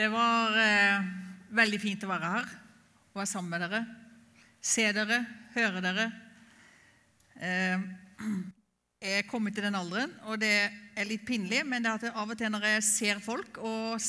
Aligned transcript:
Det 0.00 0.06
var 0.08 0.54
eh, 0.56 1.08
veldig 1.52 1.78
fint 1.82 2.04
å 2.06 2.08
være 2.08 2.28
her 2.32 2.46
og 3.10 3.18
være 3.18 3.28
sammen 3.28 3.52
med 3.52 3.60
dere. 3.66 3.80
Se 4.64 4.86
dere, 4.96 5.18
høre 5.52 5.82
dere. 5.84 6.06
Eh, 7.36 7.82
jeg 9.04 9.18
er 9.18 9.26
kommet 9.28 9.52
til 9.52 9.66
den 9.66 9.76
alderen, 9.76 10.14
og 10.24 10.40
det 10.40 10.54
er 10.96 11.08
litt 11.10 11.26
pinlig, 11.28 11.60
men 11.68 11.84
det 11.84 11.90
er 11.90 11.98
at 11.98 12.16
av 12.16 12.32
og 12.32 12.40
til 12.40 12.48
når 12.54 12.64
jeg 12.70 12.86
ser 12.86 13.20
folk 13.20 13.60
og 13.60 14.00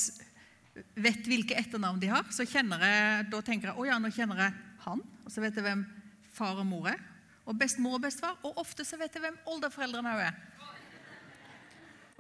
vet 0.96 1.28
hvilke 1.28 1.60
etternavn 1.60 2.00
de 2.00 2.14
har, 2.14 2.24
så 2.32 2.48
kjenner 2.48 2.88
jeg, 2.88 3.28
da 3.34 3.44
tenker 3.44 3.74
jeg 3.74 3.84
å 3.84 3.90
ja, 3.90 4.00
nå 4.00 4.14
kjenner 4.16 4.46
jeg 4.46 4.56
han, 4.86 5.04
og 5.26 5.36
så 5.36 5.44
vet 5.44 5.60
jeg 5.60 5.68
hvem 5.68 5.84
far 6.32 6.64
og 6.64 6.70
mor 6.72 6.88
er, 6.94 7.04
og 7.44 7.60
bestemor 7.60 8.00
og 8.00 8.06
bestefar, 8.08 8.40
og 8.48 8.64
ofte 8.64 8.88
så 8.88 9.02
vet 9.02 9.12
jeg 9.12 9.28
hvem 9.28 9.44
oldeforeldrene 9.58 10.16
er. 10.24 10.40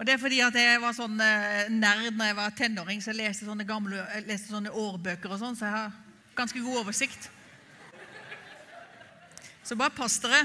Og 0.01 0.05
det 0.07 0.15
er 0.15 0.17
fordi 0.17 0.39
at 0.41 0.55
jeg 0.57 0.79
var 0.81 0.95
sånn 0.97 1.19
eh, 1.21 1.67
nerd 1.69 2.15
når 2.17 2.31
jeg 2.31 2.35
var 2.39 2.53
tenåring, 2.57 3.01
så 3.03 3.11
jeg 3.11 3.19
leste 3.19 3.45
sånne, 3.45 3.67
gamle, 3.69 4.01
leste 4.25 4.49
sånne 4.49 4.71
årbøker 4.73 5.29
og 5.29 5.37
sånn, 5.37 5.53
så 5.53 5.67
jeg 5.67 5.75
har 5.75 5.91
ganske 6.33 6.61
god 6.65 6.79
oversikt. 6.79 7.27
Så 9.61 9.75
bare 9.77 9.93
pass 9.93 10.15
dere. 10.23 10.39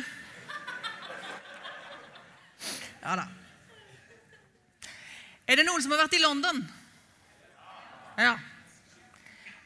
Ja 3.00 3.14
da. 3.23 3.24
Er 5.48 5.56
det 5.56 5.64
noen 5.64 5.80
som 5.80 5.95
har 5.95 6.02
vært 6.02 6.19
i 6.19 6.20
London? 6.20 6.61
Ja. 8.20 8.34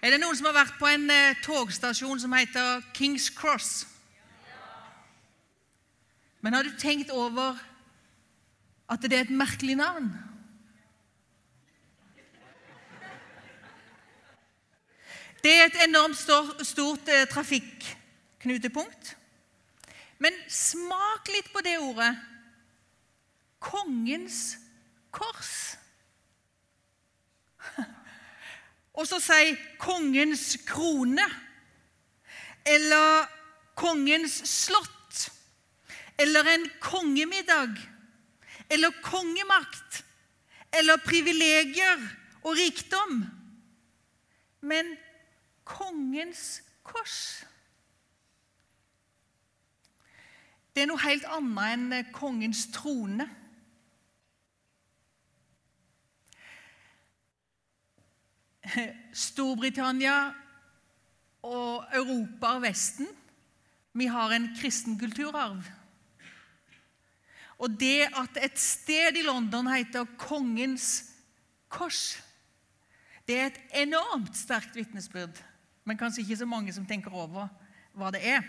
Er 0.06 0.14
det 0.14 0.20
noen 0.22 0.38
som 0.38 0.46
har 0.52 0.54
vært 0.60 0.78
på 0.78 0.86
en 0.86 1.10
eh, 1.10 1.40
togstasjon 1.42 2.22
som 2.22 2.38
heter 2.38 2.86
Kings 2.94 3.26
Cross? 3.34 3.88
Men 6.46 6.54
har 6.54 6.62
du 6.62 6.78
tenkt 6.78 7.10
over 7.10 7.58
at 8.90 9.02
det 9.02 9.12
er 9.16 9.24
et 9.28 9.30
merkelig 9.30 9.76
navn? 9.78 10.10
Det 15.42 15.52
er 15.52 15.64
et 15.70 15.78
enormt 15.88 16.18
stort, 16.18 16.66
stort 16.66 17.08
eh, 17.08 17.26
trafikknutepunkt. 17.30 19.16
Men 20.20 20.36
smak 20.52 21.30
litt 21.32 21.48
på 21.52 21.62
det 21.64 21.78
ordet. 21.80 22.10
Kongens 23.60 24.58
kors. 25.10 25.54
Og 28.98 29.06
så 29.08 29.20
si 29.20 29.56
'kongens 29.78 30.58
krone'. 30.68 31.30
Eller 32.66 33.28
'kongens 33.74 34.42
slott'. 34.44 35.30
Eller 36.18 36.44
en 36.44 36.70
kongemiddag. 36.80 37.80
Eller 38.70 38.94
kongemakt. 39.02 40.04
Eller 40.72 41.02
privilegier 41.04 42.02
og 42.42 42.56
rikdom. 42.56 43.24
Men 44.60 44.96
kongens 45.64 46.62
kors 46.86 47.44
Det 50.70 50.84
er 50.84 50.88
noe 50.88 51.02
helt 51.02 51.26
annet 51.26 51.72
enn 51.74 51.92
eh, 51.96 52.10
kongens 52.14 52.60
trone. 52.72 53.26
Storbritannia 59.24 60.14
og 61.42 61.90
Europa 61.98 62.54
og 62.54 62.62
Vesten, 62.62 63.08
vi 63.98 64.06
har 64.06 64.30
en 64.36 64.46
kristen 64.60 64.94
kulturarv. 65.00 65.66
Og 67.60 67.76
det 67.80 68.08
at 68.16 68.38
et 68.40 68.58
sted 68.58 69.18
i 69.20 69.26
London 69.26 69.68
heter 69.68 70.08
Kongens 70.18 71.04
kors, 71.68 72.16
det 73.28 73.36
er 73.36 73.50
et 73.50 73.60
enormt 73.84 74.34
sterkt 74.34 74.74
vitnesbyrd. 74.74 75.36
Men 75.84 75.98
kanskje 76.00 76.24
ikke 76.24 76.40
så 76.40 76.48
mange 76.48 76.72
som 76.74 76.86
tenker 76.88 77.14
over 77.14 77.50
hva 77.94 78.08
det 78.14 78.24
er. 78.26 78.46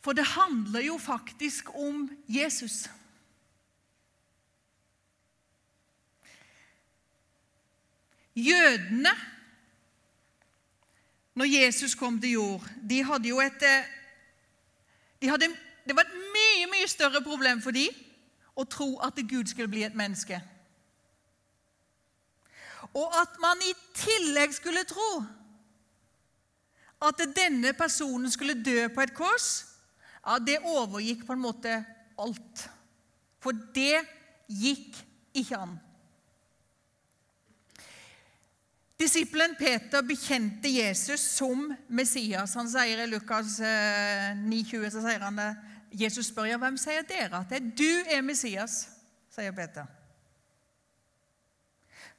For 0.00 0.14
det 0.14 0.26
handler 0.36 0.86
jo 0.86 0.96
faktisk 1.02 1.72
om 1.74 2.06
Jesus. 2.30 2.86
Jødene, 8.36 9.12
når 11.34 11.44
Jesus 11.44 11.94
kom 11.94 12.20
til 12.20 12.36
jord, 12.36 12.68
de 12.90 13.02
hadde 13.04 13.28
jo 13.28 13.40
et 13.40 13.62
eh, 13.64 13.92
de 15.26 15.30
hadde, 15.30 15.56
Det 15.86 15.94
var 15.96 16.02
et 16.02 16.18
mye, 16.34 16.66
mye 16.70 16.88
større 16.88 17.22
problem 17.22 17.60
for 17.62 17.74
dem 17.74 17.94
å 18.58 18.64
tro 18.66 18.96
at 19.04 19.18
Gud 19.28 19.46
skulle 19.50 19.70
bli 19.70 19.84
et 19.86 19.94
menneske. 19.94 20.38
Og 22.94 23.14
at 23.20 23.38
man 23.42 23.60
i 23.62 23.72
tillegg 23.94 24.54
skulle 24.54 24.82
tro 24.88 25.10
at 27.06 27.22
denne 27.36 27.72
personen 27.76 28.30
skulle 28.32 28.56
dø 28.62 28.88
på 28.94 29.02
et 29.04 29.14
kors, 29.14 29.66
ja, 30.26 30.38
det 30.38 30.62
overgikk 30.64 31.26
på 31.26 31.36
en 31.36 31.42
måte 31.42 31.74
alt. 32.18 32.66
For 33.42 33.54
det 33.74 34.02
gikk 34.48 34.96
ikke 35.36 35.58
an. 35.60 35.76
Disippelen 38.96 39.54
Peter 39.58 40.00
bekjente 40.02 40.70
Jesus 40.72 41.20
som 41.20 41.68
Messias. 41.88 42.54
Han 42.56 42.68
sier 42.68 43.02
I 43.04 43.08
Lukas 43.10 43.58
eh, 43.60 44.30
9,20 44.40 44.92
så 44.94 45.02
sier 45.04 45.24
han 45.26 45.36
det. 45.36 45.50
Jesus 45.96 46.30
spør 46.30 46.48
ja, 46.48 46.56
hvem 46.60 46.78
sier 46.80 47.04
dere 47.08 47.42
at 47.42 47.50
det 47.52 47.58
er. 47.58 47.66
Du 47.76 48.14
er 48.16 48.24
Messias, 48.24 48.86
sier 49.32 49.52
Peter. 49.56 49.84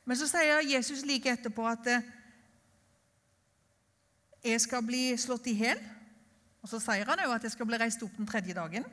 Men 0.05 0.19
så 0.19 0.29
sier 0.29 0.61
Jesus 0.69 1.01
like 1.05 1.33
etterpå 1.33 1.65
at 1.67 1.89
eh, 1.95 2.05
jeg 4.45 4.61
skal 4.61 4.85
bli 4.85 5.09
slått 5.17 5.49
i 5.49 5.55
hjel. 5.57 5.81
Og 6.61 6.69
så 6.69 6.79
sier 6.83 7.09
han 7.09 7.23
òg 7.25 7.33
at 7.39 7.47
jeg 7.47 7.55
skal 7.55 7.69
bli 7.69 7.79
reist 7.81 8.05
opp 8.05 8.13
den 8.19 8.29
tredje 8.29 8.53
dagen. 8.53 8.85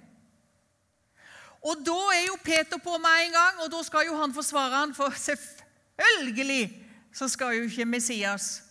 Og 1.64 1.84
da 1.84 1.98
er 2.16 2.24
jo 2.30 2.40
Peter 2.44 2.80
på 2.80 2.96
med 3.00 3.26
en 3.26 3.36
gang, 3.36 3.60
og 3.64 3.70
da 3.72 3.84
skal 3.84 4.08
jo 4.08 4.16
han 4.20 4.32
forsvare 4.36 4.80
han, 4.82 4.96
for 4.96 5.12
selvfølgelig 5.16 6.83
så 7.14 7.28
skal 7.30 7.56
jo 7.56 7.68
ikke 7.68 7.86
Messias 7.86 8.62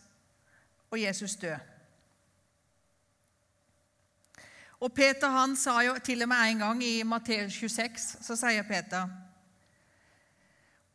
og 0.91 0.99
Jesus 1.01 1.35
dø. 1.39 1.53
Og 4.83 4.91
Peter 4.91 5.31
han 5.31 5.55
sa 5.55 5.77
jo 5.85 5.95
til 6.03 6.25
og 6.25 6.29
med 6.29 6.49
en 6.51 6.63
gang 6.65 6.81
i 6.83 7.03
Matteus 7.07 7.55
26, 7.55 8.07
så 8.21 8.35
sier 8.35 8.65
Peter 8.67 9.07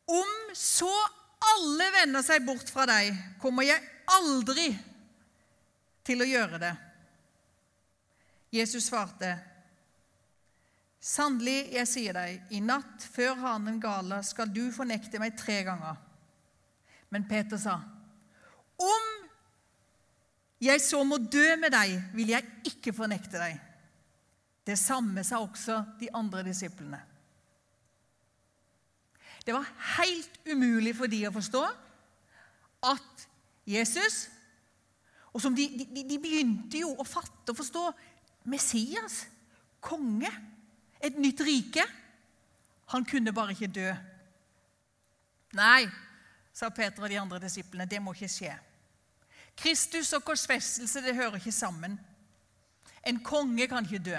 Om 0.09 0.35
så 0.57 0.93
alle 1.55 1.87
vender 1.95 2.25
seg 2.25 2.45
bort 2.45 2.69
fra 2.73 2.85
deg, 2.89 3.17
kommer 3.41 3.65
jeg 3.65 3.81
aldri 4.13 4.69
til 6.05 6.25
å 6.25 6.29
gjøre 6.29 6.61
det. 6.61 6.75
Jesus 8.53 8.89
svarte, 8.89 9.37
Sannelig, 10.99 11.69
jeg 11.73 11.89
sier 11.89 12.17
deg, 12.17 12.41
i 12.51 12.61
natt 12.61 13.05
før 13.15 13.37
hanen 13.41 13.79
galer 13.81 14.25
skal 14.27 14.51
du 14.51 14.67
fornekte 14.75 15.21
meg 15.23 15.37
tre 15.39 15.61
ganger. 15.65 15.97
Men 17.11 17.29
Peter 17.29 17.57
sa, 17.61 17.79
Om 18.79 19.07
jeg 20.61 20.81
så 20.83 21.03
må 21.07 21.19
dø 21.19 21.55
med 21.61 21.71
deg, 21.75 21.95
vil 22.15 22.33
jeg 22.35 22.47
ikke 22.67 22.93
fornekte 22.95 23.39
deg. 23.39 23.59
Det 24.67 24.77
samme 24.79 25.23
sa 25.25 25.39
også 25.41 25.79
de 26.01 26.11
andre 26.15 26.43
disiplene. 26.47 27.01
Det 29.47 29.55
var 29.55 29.69
helt 29.97 30.35
umulig 30.51 30.93
for 30.99 31.09
de 31.09 31.23
å 31.25 31.33
forstå 31.33 31.63
at 32.85 33.23
Jesus 33.69 34.27
Og 35.33 35.41
som 35.41 35.55
de, 35.57 35.65
de, 35.73 36.03
de 36.09 36.19
begynte 36.21 36.81
jo 36.83 36.91
å 36.93 37.07
fatte 37.07 37.53
og 37.53 37.57
forstå 37.57 37.83
Messias, 38.49 39.23
konge, 39.81 40.31
et 41.01 41.17
nytt 41.21 41.41
rike 41.45 41.85
Han 42.93 43.05
kunne 43.09 43.33
bare 43.33 43.55
ikke 43.57 43.71
dø. 43.73 43.89
Nei, 45.57 45.89
sa 46.59 46.73
Peter 46.75 47.05
og 47.05 47.11
de 47.11 47.21
andre 47.21 47.39
disiplene, 47.43 47.87
det 47.87 48.01
må 48.03 48.15
ikke 48.17 48.31
skje. 48.33 48.57
Kristus 49.59 50.11
og 50.17 50.25
korsfestelse 50.27 51.03
det 51.05 51.15
hører 51.15 51.39
ikke 51.39 51.55
sammen. 51.55 51.95
En 53.07 53.21
konge 53.23 53.69
kan 53.71 53.87
ikke 53.87 54.03
dø. 54.11 54.19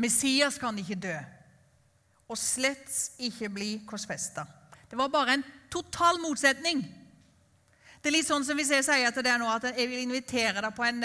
Messias 0.00 0.56
kan 0.60 0.78
ikke 0.80 0.96
dø. 0.96 1.14
Og 2.32 2.40
slett 2.40 2.88
ikke 3.20 3.50
bli 3.52 3.70
korsfesta. 3.88 4.46
Det 4.88 4.96
var 4.96 5.12
bare 5.12 5.38
en 5.38 5.44
total 5.72 6.20
motsetning. 6.20 6.82
Det 8.00 8.10
er 8.10 8.16
litt 8.16 8.28
sånn 8.28 8.44
som 8.44 8.56
hvis 8.56 8.72
jeg 8.72 8.84
sier 8.84 9.12
til 9.14 9.24
deg 9.24 9.40
nå 9.40 9.48
at 9.52 9.68
jeg 9.76 9.88
vil 9.88 10.04
invitere 10.06 10.64
deg 10.64 10.72
på 10.76 10.84
en, 10.88 11.04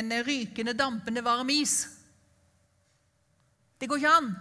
en 0.00 0.14
rykende, 0.24 0.76
dampende 0.76 1.24
varm 1.24 1.52
is. 1.52 1.82
Det 3.80 3.88
går 3.88 4.00
ikke 4.00 4.16
an. 4.20 4.32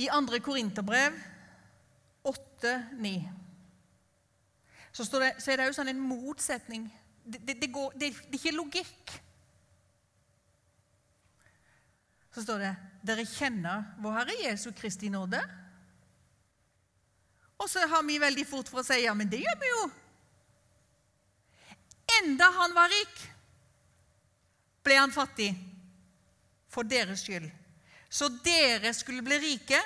I 0.00 0.08
2. 0.08 0.40
Korinterbrev 0.44 1.16
8-9 2.24 3.12
så, 4.92 5.04
så 5.04 5.52
er 5.52 5.60
det 5.60 5.66
jo 5.68 5.74
sånn 5.76 5.92
en 5.92 6.00
motsetning. 6.02 6.88
Det, 7.22 7.38
det, 7.46 7.54
det, 7.60 7.68
går, 7.70 7.92
det, 7.94 8.08
er 8.10 8.38
ikke 8.40 8.56
logikk. 8.56 9.12
så 12.34 12.44
står 12.44 12.62
det 12.62 12.74
dere 13.06 13.26
kjenner 13.26 13.86
vår 14.02 14.14
Herre 14.20 14.36
Jesu 14.44 14.70
Kristi 14.76 15.10
nåde. 15.10 15.40
Og 17.60 17.68
så 17.68 17.82
har 17.90 18.04
vi 18.06 18.20
veldig 18.22 18.46
fort 18.48 18.70
for 18.70 18.80
å 18.80 18.86
si 18.86 19.02
ja, 19.02 19.14
men 19.16 19.28
det 19.30 19.42
gjør 19.42 19.58
vi 19.60 19.70
jo. 19.72 19.80
Enda 22.20 22.48
han 22.56 22.74
var 22.76 22.90
rik, 22.90 23.24
ble 24.84 24.96
han 24.96 25.12
fattig 25.14 25.50
for 26.70 26.88
deres 26.88 27.24
skyld. 27.26 27.50
Så 28.10 28.28
dere 28.44 28.90
skulle 28.94 29.22
bli 29.22 29.38
rike 29.38 29.78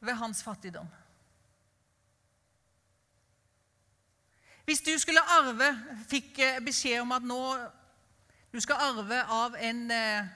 ved 0.00 0.14
hans 0.14 0.42
fattigdom. 0.42 0.86
Hvis 4.66 4.82
du 4.82 4.98
skulle 4.98 5.22
arve, 5.22 5.68
fikk 6.10 6.38
eh, 6.42 6.62
beskjed 6.62 7.00
om 7.02 7.12
at 7.14 7.26
nå 7.26 7.40
du 8.50 8.58
skal 8.62 8.80
arve 8.82 9.18
av 9.30 9.54
en 9.62 9.82
eh, 9.94 10.30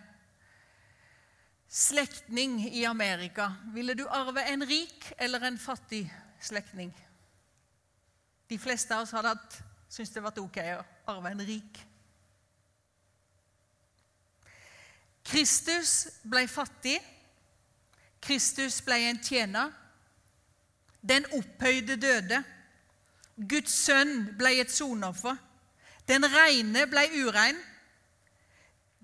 slektning 1.66 2.60
i 2.68 2.84
Amerika, 2.86 3.48
ville 3.74 3.94
du 3.98 4.04
arve 4.06 4.44
en 4.52 4.66
rik 4.66 5.12
eller 5.18 5.46
en 5.46 5.58
fattig 5.58 6.04
slektning? 6.42 6.92
De 8.50 8.58
fleste 8.58 8.94
av 8.94 9.02
oss 9.06 9.14
hadde 9.14 9.34
syntes 9.90 10.14
det 10.14 10.22
var 10.22 10.38
ok 10.38 10.58
å 10.76 10.82
arve 11.10 11.34
en 11.34 11.46
rik. 11.46 11.82
Kristus 15.26 16.20
ble 16.22 16.46
fattig. 16.50 16.98
Kristus 18.20 18.80
ble 18.84 18.98
en 19.10 19.20
tjener. 19.22 19.72
Den 21.08 21.26
opphøyde 21.32 21.96
døde. 21.96 22.42
Guds 23.48 23.72
sønn 23.72 24.26
ble 24.38 24.58
et 24.60 24.72
sonoffer. 24.72 25.36
Den 26.08 26.26
reine 26.28 26.86
ble 26.90 27.06
urein. 27.24 27.56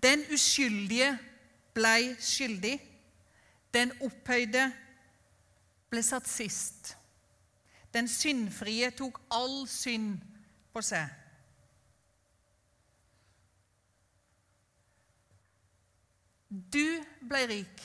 Den 0.03 0.25
uskyldige 0.33 1.15
ble 1.75 2.17
skyldig. 2.21 2.77
Den 3.75 3.93
opphøyde 4.01 4.69
ble 5.91 6.03
satt 6.03 6.29
sist. 6.29 6.97
Den 7.95 8.09
syndfrie 8.09 8.91
tok 8.93 9.23
all 9.33 9.65
synd 9.69 10.19
på 10.73 10.83
seg. 10.85 11.09
Du 16.51 17.03
ble 17.29 17.43
rik 17.51 17.83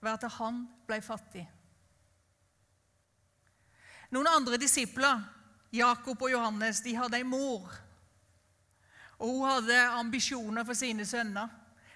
ved 0.00 0.12
at 0.12 0.32
han 0.38 0.64
ble 0.88 1.00
fattig. 1.04 1.44
Noen 4.10 4.26
andre 4.26 4.58
disipler 4.58 5.22
Jakob 5.72 6.22
og 6.22 6.32
Johannes 6.32 6.82
de 6.82 6.96
hadde 6.98 7.20
ei 7.20 7.26
mor. 7.26 7.70
Og 9.20 9.28
Hun 9.28 9.48
hadde 9.48 9.78
ambisjoner 10.00 10.64
for 10.64 10.74
sine 10.74 11.06
sønner. 11.06 11.48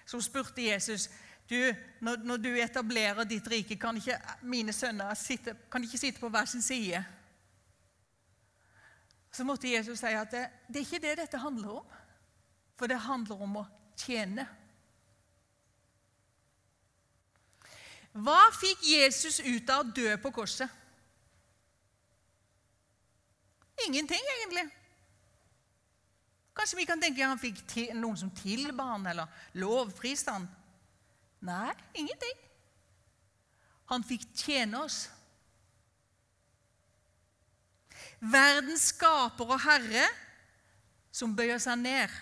Så 0.05 0.17
hun 0.17 0.21
spurte 0.21 0.61
Jesus 0.61 1.09
du, 1.49 1.73
når, 2.01 2.17
når 2.25 2.37
du 2.37 2.49
etablerer 2.57 3.25
ditt 3.29 3.47
rike, 3.47 3.75
kan 3.77 3.97
ikke 3.97 4.17
mine 4.41 4.73
sønner 4.73 5.13
sitte, 5.13 5.53
kan 5.71 5.83
ikke 5.83 5.97
sitte 5.97 6.19
på 6.19 6.29
hver 6.29 6.45
sin 6.45 6.61
side? 6.61 7.03
Så 9.31 9.43
måtte 9.43 9.69
Jesus 9.69 9.99
si 9.99 10.13
at 10.15 10.31
det, 10.31 10.45
det 10.67 10.79
er 10.79 10.85
ikke 10.87 11.01
det 11.03 11.17
dette 11.19 11.41
handler 11.41 11.81
om. 11.81 11.97
For 12.79 12.89
det 12.89 12.97
handler 13.03 13.41
om 13.45 13.59
å 13.61 13.65
tjene. 13.99 14.47
Hva 18.15 18.47
fikk 18.55 18.85
Jesus 18.87 19.41
ut 19.43 19.69
av 19.69 19.83
å 19.83 19.91
dø 19.91 20.13
på 20.23 20.31
korset? 20.37 20.71
Ingenting, 23.83 24.23
egentlig. 24.37 24.63
Kanskje 26.55 26.79
vi 26.79 26.85
kan 26.87 27.01
tenke 27.01 27.19
at 27.25 27.33
han 27.33 27.41
fikk 27.41 27.59
noen 27.97 28.15
som 28.15 28.31
tilba 28.31 28.87
han, 28.93 29.03
eller 29.11 29.27
lovpriste 29.59 30.31
han. 30.31 30.47
Nei, 31.43 31.73
ingenting. 31.99 32.39
Han 33.91 34.05
fikk 34.07 34.23
tjene 34.39 34.79
oss. 34.85 35.01
Verdens 38.23 38.87
skaper 38.93 39.51
og 39.51 39.61
herre 39.67 40.07
som 41.11 41.35
bøyer 41.35 41.59
seg 41.59 41.83
ned. 41.83 42.15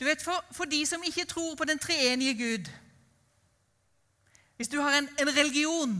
Du 0.00 0.06
vet, 0.08 0.22
For, 0.24 0.40
for 0.54 0.70
de 0.70 0.80
som 0.86 1.04
ikke 1.04 1.28
tror 1.28 1.56
på 1.58 1.66
den 1.68 1.78
treenige 1.78 2.38
Gud 2.38 2.68
Hvis 4.58 4.68
du 4.68 4.80
har 4.82 4.98
en, 4.98 5.08
en 5.22 5.30
religion 5.36 5.96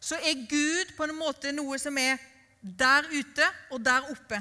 så 0.00 0.14
er 0.16 0.46
Gud 0.48 0.94
på 0.96 1.04
en 1.04 1.16
måte 1.18 1.52
noe 1.52 1.78
som 1.80 1.96
er 1.98 2.18
der 2.62 3.06
ute 3.10 3.46
og 3.74 3.82
der 3.84 4.06
oppe. 4.12 4.40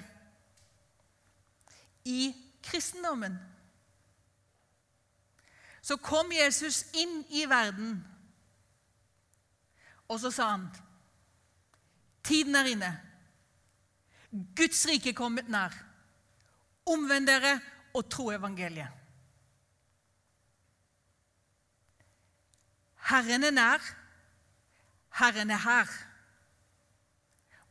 I 2.06 2.32
kristendommen 2.64 3.38
så 5.82 5.98
kom 6.04 6.32
Jesus 6.36 6.84
inn 7.00 7.22
i 7.32 7.46
verden, 7.48 8.02
og 10.08 10.20
så 10.20 10.32
sa 10.32 10.50
han 10.52 10.68
Tiden 12.28 12.58
er 12.60 12.68
inne. 12.68 12.90
Guds 14.56 14.82
rike 14.90 15.14
er 15.14 15.16
kommet 15.16 15.48
nær. 15.48 15.72
Omvend 16.92 17.30
dere 17.30 17.54
og 17.96 18.10
tro 18.12 18.26
evangeliet. 18.36 19.07
Herren 23.10 23.44
er 23.44 23.52
nær. 23.52 23.84
Herren 25.20 25.52
er 25.52 25.58
her. 25.58 25.88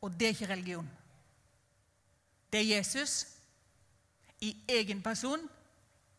Og 0.00 0.12
det 0.12 0.22
er 0.22 0.28
ikke 0.28 0.48
religion. 0.48 0.90
Det 2.52 2.60
er 2.60 2.76
Jesus 2.76 3.26
i 4.40 4.64
egen 4.68 5.02
person 5.02 5.48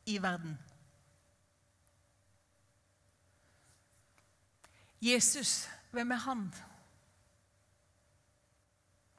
i 0.05 0.21
verden. 0.21 0.57
Jesus, 5.01 5.69
hvem 5.91 6.11
er 6.11 6.15
han? 6.15 6.53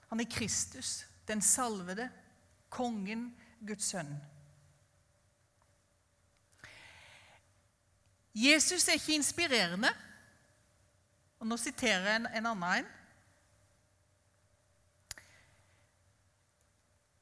Han 0.08 0.20
er 0.20 0.24
Kristus, 0.30 1.06
den 1.28 1.42
salvede, 1.42 2.10
kongen, 2.68 3.36
Guds 3.66 3.84
sønn. 3.84 4.16
Jesus 8.38 8.88
er 8.88 8.98
ikke 8.98 9.14
inspirerende. 9.18 9.90
Og 11.38 11.46
Nå 11.46 11.56
siterer 11.56 12.06
jeg 12.06 12.20
en, 12.20 12.26
en 12.26 12.46
annen 12.52 12.78
en. 12.78 12.94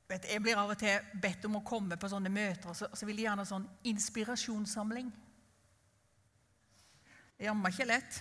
Jeg 0.09 0.43
blir 0.43 0.57
av 0.57 0.71
og 0.71 0.79
til 0.79 1.03
bedt 1.23 1.45
om 1.49 1.59
å 1.59 1.65
komme 1.67 1.97
på 1.99 2.09
sånne 2.09 2.31
møter, 2.31 2.71
og 2.71 2.77
så, 2.79 2.87
så 2.95 3.07
vil 3.09 3.17
de 3.19 3.25
gjerne 3.25 3.43
ha 3.43 3.49
sånn 3.49 3.67
inspirasjonssamling. 3.91 5.09
Jammen 7.43 7.73
ikke 7.73 7.89
lett. 7.91 8.21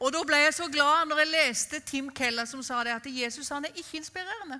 Og 0.00 0.12
Da 0.12 0.22
ble 0.26 0.40
jeg 0.40 0.54
så 0.56 0.66
glad 0.72 1.08
når 1.08 1.22
jeg 1.22 1.32
leste 1.32 1.80
Tim 1.80 2.10
Keller 2.16 2.48
som 2.48 2.62
sa 2.64 2.80
det, 2.84 2.96
at 2.96 3.06
Jesus 3.08 3.48
han 3.52 3.64
er 3.64 3.76
ikke 3.76 4.00
inspirerende. 4.00 4.58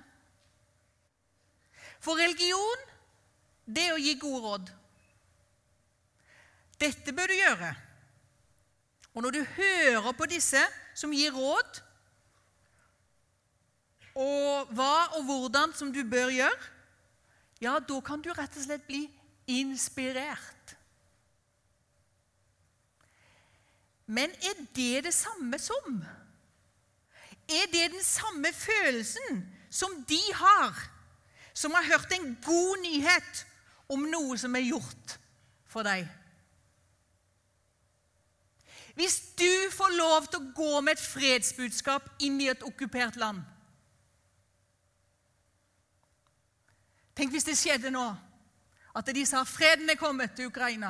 For 1.99 2.17
religion, 2.17 2.85
det 3.65 3.87
er 3.89 3.95
å 3.95 4.01
gi 4.01 4.13
gode 4.21 4.41
råd. 4.45 4.71
Dette 6.81 7.13
bør 7.15 7.31
du 7.31 7.35
gjøre. 7.37 7.73
Og 9.15 9.23
når 9.23 9.31
du 9.31 9.43
hører 9.55 10.11
på 10.11 10.27
disse 10.27 10.61
som 10.95 11.13
gir 11.15 11.31
råd, 11.35 11.81
og 14.15 14.71
hva 14.75 14.93
og 15.17 15.27
hvordan 15.27 15.73
som 15.75 15.91
du 15.91 16.01
bør 16.07 16.31
gjøre, 16.31 16.71
ja, 17.63 17.77
da 17.79 17.99
kan 18.03 18.21
du 18.23 18.31
rett 18.35 18.57
og 18.59 18.65
slett 18.65 18.83
bli 18.87 19.05
inspirert. 19.51 20.75
Men 24.05 24.31
er 24.45 24.59
det 24.75 25.05
det 25.07 25.13
samme 25.15 25.59
som? 25.59 26.03
Er 27.49 27.71
det 27.71 27.91
den 27.95 28.03
samme 28.03 28.51
følelsen 28.53 29.41
som 29.69 30.03
de 30.09 30.21
har, 30.33 30.75
som 31.53 31.73
har 31.73 31.87
hørt 31.87 32.13
en 32.13 32.35
god 32.45 32.83
nyhet 32.83 33.45
om 33.89 34.05
noe 34.11 34.37
som 34.37 34.55
er 34.55 34.67
gjort 34.67 35.17
for 35.71 35.87
deg? 35.87 36.05
Hvis 38.95 39.19
du 39.35 39.71
får 39.75 39.97
lov 39.97 40.27
til 40.27 40.39
å 40.39 40.51
gå 40.55 40.81
med 40.81 40.95
et 40.95 41.03
fredsbudskap 41.03 42.07
inn 42.23 42.39
i 42.41 42.47
et 42.51 42.63
okkupert 42.63 43.19
land 43.19 43.43
Tenk 47.15 47.31
hvis 47.31 47.47
det 47.47 47.55
skjedde 47.55 47.93
nå, 47.95 48.03
at 48.95 49.09
de 49.15 49.21
sa 49.23 49.45
freden 49.47 49.87
er 49.87 49.95
kommet 49.95 50.33
til 50.35 50.49
Ukraina. 50.49 50.89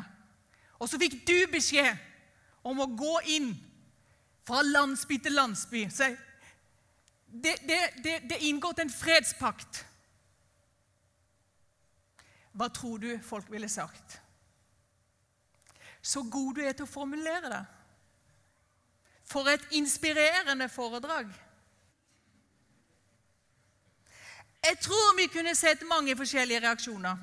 Og 0.82 0.90
så 0.90 0.98
fikk 0.98 1.20
du 1.28 1.36
beskjed 1.54 1.94
om 2.66 2.82
å 2.82 2.88
gå 2.98 3.20
inn 3.36 3.52
fra 4.46 4.64
landsby 4.66 5.20
til 5.22 5.38
landsby. 5.38 5.84
Det, 7.30 7.54
det, 7.70 7.80
det, 8.04 8.16
det 8.30 8.42
inngått 8.50 8.82
en 8.82 8.90
fredspakt. 8.90 9.84
Hva 12.56 12.70
tror 12.74 13.02
du 13.04 13.10
folk 13.22 13.50
ville 13.52 13.70
sagt? 13.70 14.20
Så 16.02 16.24
god 16.30 16.58
du 16.58 16.62
er 16.66 16.74
til 16.74 16.86
å 16.86 16.92
formulere 16.92 17.54
det. 17.54 17.64
For 19.26 19.50
et 19.50 19.68
inspirerende 19.72 20.70
foredrag. 20.70 21.26
Jeg 24.66 24.78
tror 24.82 25.18
vi 25.18 25.28
kunne 25.28 25.56
sett 25.56 25.82
mange 25.88 26.18
forskjellige 26.18 26.60
reaksjoner. 26.60 27.18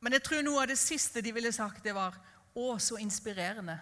Men 0.00 0.12
jeg 0.12 0.22
tror 0.22 0.42
noe 0.42 0.62
av 0.62 0.68
det 0.70 0.78
siste 0.78 1.22
de 1.22 1.32
ville 1.34 1.52
sagt, 1.52 1.84
det 1.84 1.94
var 1.94 2.14
'Å, 2.54 2.78
så 2.78 2.96
inspirerende'. 2.96 3.78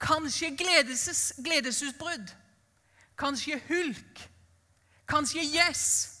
Kanskje 0.00 0.56
gledes, 0.56 1.32
gledesutbrudd. 1.44 2.34
Kanskje 3.18 3.60
hulk. 3.68 4.30
Kanskje 5.08 5.40
yes. 5.40 6.14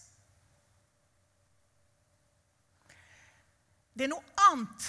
Det 3.94 4.04
er 4.04 4.08
noe 4.08 4.24
annet 4.50 4.88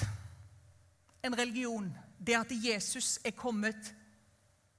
enn 1.23 1.37
religion. 1.37 2.08
Det 2.19 2.35
at 2.35 2.51
Jesus 2.51 3.17
er 3.23 3.31
kommet 3.31 3.93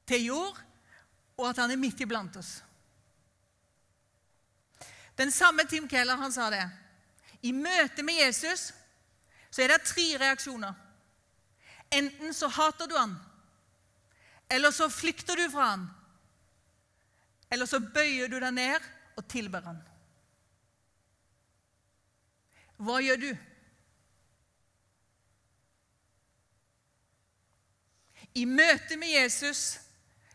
til 0.06 0.28
jord, 0.28 0.58
og 1.40 1.48
at 1.48 1.62
han 1.62 1.72
er 1.72 1.80
midt 1.80 2.00
iblant 2.04 2.36
oss. 2.36 2.60
Den 5.16 5.32
samme 5.32 5.64
Tim 5.68 5.88
Keller 5.88 6.16
han 6.20 6.32
sa 6.32 6.50
det. 6.52 6.64
I 7.42 7.52
møte 7.56 8.04
med 8.04 8.20
Jesus 8.20 8.70
så 9.50 9.64
er 9.64 9.72
det 9.72 9.88
tre 9.88 10.06
reaksjoner. 10.20 10.74
Enten 11.90 12.34
så 12.36 12.48
hater 12.48 12.86
du 12.86 12.94
han, 12.96 13.16
eller 14.48 14.70
så 14.70 14.86
flykter 14.90 15.36
du 15.36 15.48
fra 15.50 15.72
han, 15.72 15.88
eller 17.50 17.66
så 17.66 17.80
bøyer 17.82 18.30
du 18.30 18.38
deg 18.38 18.54
ned 18.54 18.86
og 19.18 19.26
tilber 19.28 19.64
han. 19.66 19.80
Hva 22.80 23.00
gjør 23.02 23.18
du? 23.20 23.30
I 28.34 28.44
møte 28.44 28.96
med 28.96 29.08
Jesus 29.08 29.80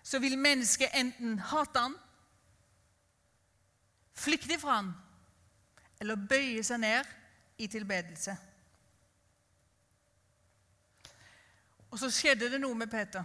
så 0.03 0.19
vil 0.19 0.37
mennesket 0.37 0.93
enten 0.93 1.39
hate 1.39 1.79
han, 1.79 1.95
flykte 4.15 4.59
fra 4.59 4.79
han 4.79 4.91
eller 5.99 6.27
bøye 6.29 6.63
seg 6.63 6.79
ned 6.83 7.07
i 7.57 7.67
tilbedelse. 7.71 8.35
Og 11.89 11.99
så 11.99 12.11
skjedde 12.11 12.51
det 12.51 12.59
noe 12.59 12.75
med 12.75 12.91
Peter. 12.91 13.23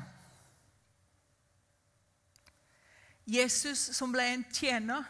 Jesus 3.26 3.78
som 3.94 4.12
ble 4.14 4.26
en 4.30 4.44
tjener. 4.54 5.04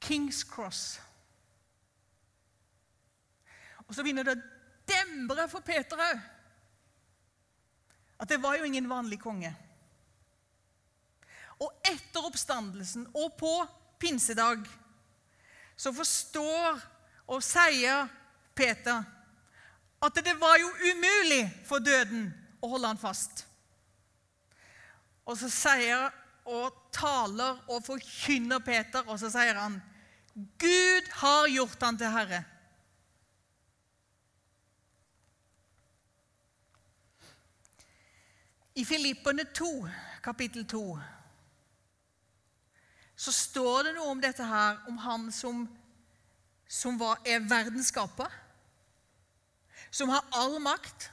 Kings 0.00 0.44
Cross. 0.44 1.00
Og 3.86 3.94
så 3.94 4.04
begynner 4.04 4.26
det 4.28 4.36
å 4.36 4.44
demre 4.86 5.48
for 5.50 5.64
Peter 5.66 6.00
òg. 6.00 6.20
At 8.18 8.28
det 8.28 8.40
var 8.42 8.56
jo 8.56 8.64
ingen 8.64 8.88
vanlig 8.88 9.18
konge. 9.20 9.52
Og 11.60 11.72
etter 11.88 12.24
oppstandelsen 12.28 13.06
og 13.16 13.36
på 13.40 13.52
pinsedag 14.00 14.64
så 15.76 15.92
forstår 15.92 16.80
og 17.32 17.44
sier 17.44 18.08
Peter 18.56 19.04
at 20.06 20.18
det 20.24 20.34
var 20.38 20.58
jo 20.60 20.68
umulig 20.92 21.42
for 21.66 21.80
døden 21.80 22.28
å 22.60 22.68
holde 22.74 22.92
han 22.92 23.00
fast. 23.00 23.46
Og 25.26 25.38
så 25.40 25.48
sier 25.50 26.12
og 26.46 26.74
taler 26.94 27.58
og 27.72 27.82
forkynner 27.82 28.62
Peter, 28.62 29.02
og 29.08 29.18
så 29.18 29.30
sier 29.32 29.56
han 29.58 29.80
Gud 30.60 31.08
har 31.22 31.48
gjort 31.48 31.82
han 31.82 31.98
til 31.98 32.12
herre. 32.12 32.42
I 38.76 38.84
Filippene 38.84 39.44
2, 39.44 39.88
kapittel 40.22 40.66
2, 40.68 40.98
så 43.16 43.32
står 43.32 43.86
det 43.86 43.92
noe 43.96 44.10
om 44.12 44.20
dette 44.20 44.44
her, 44.44 44.82
om 44.90 44.98
han 45.00 45.30
som, 45.32 45.62
som 46.68 46.98
var, 47.00 47.22
er 47.24 47.46
verdens 47.48 47.88
skaper, 47.88 48.28
som 49.88 50.12
har 50.12 50.28
all 50.36 50.58
makt. 50.60 51.08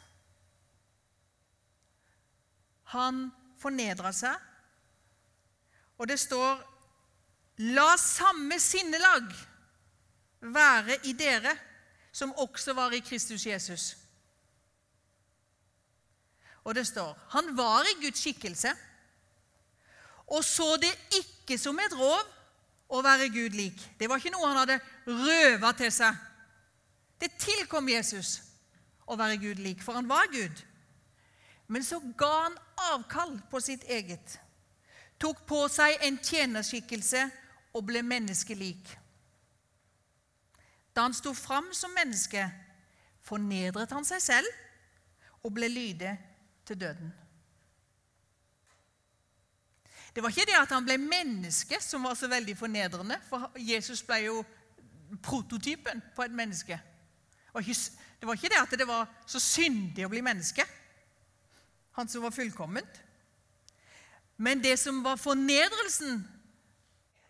Han 2.91 3.29
fornedra 3.63 4.11
seg, 4.11 4.35
og 5.95 6.11
det 6.11 6.19
står 6.19 6.59
La 7.71 7.93
samme 8.01 8.57
sinnelag 8.59 9.29
være 10.41 10.97
i 11.07 11.13
dere 11.13 11.53
som 12.11 12.33
også 12.33 12.73
var 12.73 12.91
i 12.97 13.03
Kristus 13.05 13.45
Jesus. 13.45 13.93
Og 16.63 16.75
det 16.75 16.87
står 16.87 17.17
Han 17.35 17.57
var 17.57 17.83
i 17.89 17.99
Guds 18.01 18.21
skikkelse 18.23 18.71
og 20.33 20.43
så 20.45 20.75
det 20.81 20.91
ikke 21.19 21.57
som 21.59 21.79
et 21.79 21.95
rov 21.97 22.21
å 22.93 23.01
være 23.03 23.29
Gud 23.33 23.57
lik. 23.57 23.79
Det 23.99 24.07
var 24.09 24.21
ikke 24.21 24.33
noe 24.33 24.49
han 24.49 24.61
hadde 24.63 24.79
røva 25.07 25.73
til 25.77 25.91
seg. 25.93 26.15
Det 27.19 27.31
tilkom 27.39 27.89
Jesus 27.91 28.39
å 29.05 29.17
være 29.19 29.39
Gud 29.41 29.61
lik, 29.63 29.83
for 29.83 29.97
han 29.97 30.09
var 30.09 30.31
Gud. 30.31 30.63
Men 31.67 31.85
så 31.85 31.99
ga 32.17 32.31
han 32.45 32.57
avkall 32.93 33.37
på 33.51 33.61
sitt 33.63 33.85
eget, 33.89 34.37
tok 35.19 35.45
på 35.47 35.61
seg 35.71 36.01
en 36.03 36.17
tjenerskikkelse 36.19 37.23
og 37.73 37.85
ble 37.87 38.03
menneskelik. 38.05 38.91
Da 40.93 41.07
han 41.07 41.15
sto 41.15 41.31
fram 41.33 41.71
som 41.73 41.93
menneske, 41.95 42.43
fornedret 43.23 43.93
han 43.95 44.05
seg 44.05 44.21
selv 44.21 45.43
og 45.43 45.55
ble 45.55 45.69
lydig 45.71 46.11
til 46.65 46.79
døden. 46.79 47.13
Det 50.13 50.21
var 50.23 50.29
ikke 50.29 50.45
det 50.45 50.59
at 50.59 50.71
han 50.75 50.85
ble 50.85 50.97
menneske 51.01 51.79
som 51.81 52.03
var 52.05 52.13
så 52.13 52.29
veldig 52.29 52.53
fornedrende, 52.57 53.17
for 53.29 53.49
Jesus 53.57 54.03
ble 54.05 54.19
jo 54.27 54.43
prototypen 55.25 56.03
på 56.15 56.25
et 56.25 56.35
menneske. 56.35 56.77
Det 57.53 58.27
var 58.27 58.37
ikke 58.37 58.49
det 58.53 58.61
at 58.61 58.77
det 58.79 58.87
var 58.87 59.09
så 59.25 59.41
syndig 59.41 60.05
å 60.05 60.11
bli 60.13 60.21
menneske, 60.25 60.65
han 61.97 62.09
som 62.09 62.23
var 62.25 62.33
fullkomment. 62.33 63.01
Men 64.37 64.61
det 64.61 64.77
som 64.81 65.03
var 65.05 65.19
fornedrelsen, 65.21 66.23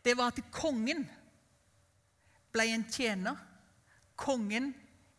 det 0.03 0.15
var 0.17 0.31
at 0.31 0.39
kongen 0.51 1.03
ble 2.51 2.67
en 2.71 2.85
tjener. 2.91 3.39
Kongen 4.15 4.71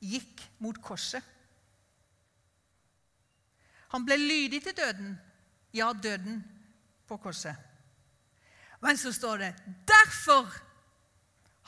gikk 0.04 0.44
mot 0.62 0.78
korset. 0.84 1.24
Han 3.94 4.02
ble 4.02 4.18
lydig 4.18 4.58
til 4.64 4.74
døden. 4.76 5.14
Ja, 5.74 5.92
døden 5.92 6.42
på 7.06 7.16
korset. 7.22 7.54
Men 8.82 8.98
så 8.98 9.12
står 9.12 9.36
det 9.36 9.54
Derfor 9.86 10.50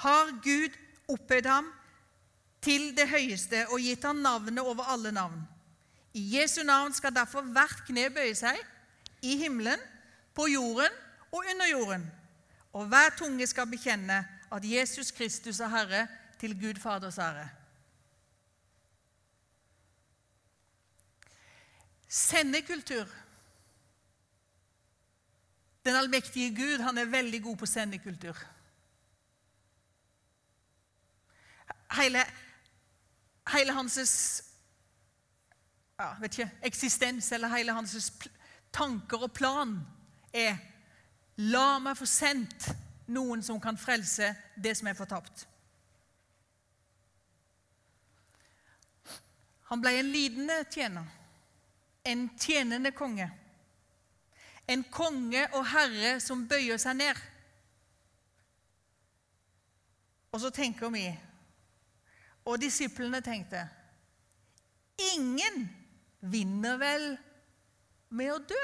har 0.02 0.32
Gud 0.42 0.74
opphøyd 1.08 1.46
ham 1.46 1.68
til 2.60 2.90
det 2.96 3.06
høyeste 3.08 3.62
og 3.70 3.80
gitt 3.80 4.04
ham 4.04 4.18
navnet 4.24 4.58
over 4.64 4.90
alle 4.92 5.12
navn. 5.14 5.38
I 6.14 6.24
Jesu 6.36 6.62
navn 6.64 6.92
skal 6.92 7.14
derfor 7.14 7.46
hvert 7.54 7.84
kne 7.86 8.08
bøye 8.10 8.34
seg, 8.34 8.58
i 9.22 9.36
himmelen, 9.36 9.80
på 10.34 10.48
jorden 10.50 10.92
og 11.30 11.44
under 11.44 11.68
jorden. 11.70 12.06
Og 12.72 12.88
hver 12.90 13.14
tunge 13.18 13.46
skal 13.46 13.68
bekjenne 13.70 14.18
at 14.52 14.64
Jesus 14.64 15.10
Kristus 15.10 15.60
er 15.60 15.72
Herre, 15.72 16.06
til 16.40 16.52
Gud 16.60 16.80
Faders 16.80 17.18
ære. 17.18 17.48
Sendekultur 22.08 23.06
den 25.86 25.96
allmektige 25.96 26.54
Gud 26.54 26.82
han 26.82 26.98
er 26.98 27.04
veldig 27.04 27.42
god 27.42 27.56
på 27.56 27.66
sendekultur. 27.66 28.36
Hele, 31.94 32.24
hele 33.52 33.72
hans 33.72 33.98
ja, 35.98 36.08
ikke, 36.24 36.50
eksistens 36.62 37.32
eller 37.32 37.54
hele 37.54 37.72
hans 37.72 38.12
tanker 38.72 39.28
og 39.28 39.32
plan 39.32 39.78
er 40.34 40.58
La 41.36 41.76
meg 41.78 41.98
få 41.98 42.06
sendt 42.08 42.70
noen 43.12 43.42
som 43.44 43.60
kan 43.60 43.76
frelse 43.76 44.30
det 44.56 44.72
som 44.78 44.88
er 44.88 44.96
fortapt. 44.96 45.44
Han 49.68 49.82
ble 49.84 49.92
en 49.98 50.08
lidende 50.10 50.56
tjener, 50.72 51.04
en 52.06 52.28
tjenende 52.38 52.92
konge. 52.96 53.26
En 54.66 54.82
konge 54.90 55.44
og 55.54 55.66
herre 55.70 56.16
som 56.22 56.46
bøyer 56.48 56.78
seg 56.80 56.98
ned. 56.98 57.20
Og 60.34 60.42
så 60.42 60.50
tenker 60.54 60.90
vi, 60.92 61.06
og 62.46 62.60
disiplene 62.60 63.22
tenkte 63.24 63.62
Ingen 65.14 65.64
vinner 66.20 66.78
vel 66.80 67.06
med 68.16 68.32
å 68.32 68.38
dø? 68.48 68.62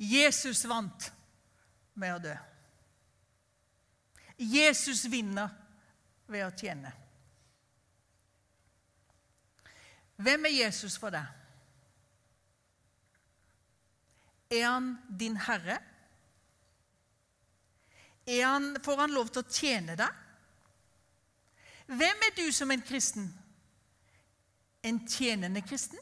Jesus 0.00 0.64
vant 0.66 1.10
med 2.00 2.16
å 2.16 2.22
dø. 2.24 2.32
Jesus 4.40 5.04
vinner 5.12 5.52
ved 6.30 6.46
å 6.46 6.54
tjene. 6.56 6.90
Hvem 10.20 10.44
er 10.44 10.56
Jesus 10.66 10.98
for 11.00 11.12
deg? 11.14 11.26
Er 14.50 14.66
han 14.66 14.92
din 15.20 15.36
herre? 15.36 15.78
han, 18.26 18.76
får 18.84 18.96
han 19.00 19.14
lov 19.14 19.30
til 19.32 19.42
å 19.42 19.50
tjene 19.50 19.96
deg? 19.98 20.18
Hvem 21.90 22.26
er 22.26 22.36
du 22.36 22.44
som 22.54 22.70
en 22.70 22.82
kristen? 22.82 23.30
En 24.86 25.00
tjenende 25.08 25.62
kristen? 25.66 25.98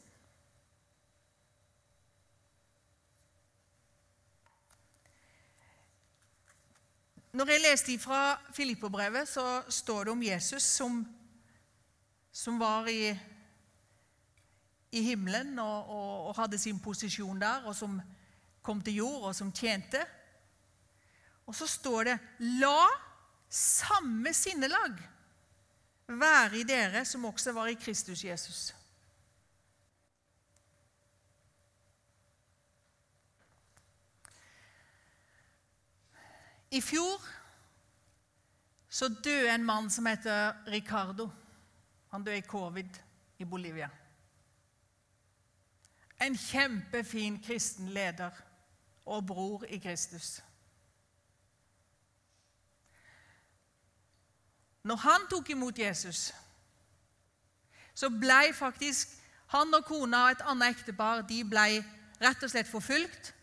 Når 7.33 7.49
jeg 7.53 7.61
leste 7.61 7.97
fra 8.01 8.39
Filippo-brevet, 8.53 9.29
så 9.29 9.61
står 9.69 10.03
det 10.03 10.11
om 10.11 10.23
Jesus 10.23 10.63
som, 10.63 11.03
som 12.31 12.57
var 12.59 12.89
i, 12.89 13.13
i 14.91 15.01
himmelen 15.01 15.59
og, 15.59 15.89
og, 15.89 16.27
og, 16.27 16.35
hadde 16.35 16.57
sin 16.57 16.79
posisjon 16.79 17.41
der, 17.41 17.65
og 17.65 17.75
som 17.75 18.01
kom 18.61 18.81
til 18.81 18.95
jord, 18.95 19.21
og 19.29 19.35
som 19.35 19.51
tjente. 19.51 20.01
Og 21.45 21.55
så 21.55 21.67
står 21.67 22.03
det 22.03 22.19
'La 22.39 22.87
samme 23.49 24.33
sinnelag 24.33 24.97
være 26.07 26.57
i 26.57 26.63
dere 26.63 27.05
som 27.05 27.25
også 27.25 27.51
var 27.51 27.67
i 27.67 27.73
Kristus 27.73 28.23
Jesus'. 28.23 28.73
I 36.71 36.81
fjor 36.81 37.21
så 38.89 39.07
døde 39.09 39.55
en 39.55 39.65
mann 39.65 39.89
som 39.89 40.05
heter 40.05 40.53
Ricardo. 40.67 41.29
Han 42.11 42.23
døde 42.23 42.37
i 42.37 42.41
covid 42.41 42.99
i 43.39 43.45
Bolivia. 43.45 43.89
En 46.21 46.35
kjempefin 46.37 47.39
kristen 47.43 47.89
leder 47.95 48.31
og 49.05 49.25
bror 49.27 49.63
i 49.63 49.77
Kristus. 49.77 50.43
Når 54.83 54.95
han 54.95 55.27
tok 55.29 55.49
imot 55.49 55.79
Jesus, 55.79 56.33
så 57.93 58.09
ble 58.09 58.53
faktisk 58.53 59.15
han 59.49 59.73
og 59.73 59.85
kona 59.85 60.23
og 60.25 60.31
et 60.31 60.43
annet 60.45 60.75
ektepar 60.75 61.23
de 61.27 61.41
ble 61.43 61.81
rett 62.21 62.43
og 62.43 62.51
slett 62.51 62.69
forfulgt. 62.69 63.33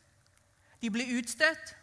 De 0.80 0.90
ble 0.92 1.06
utstøtt. 1.18 1.74